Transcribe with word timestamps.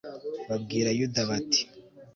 babwira 0.49 0.89
yuda 0.97 1.21
bati 1.29 1.61